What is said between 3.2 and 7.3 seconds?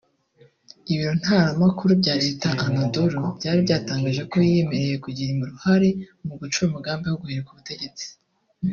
byari byatangaje ko yiyemereye kugira uruhare mu gucura umugambi wo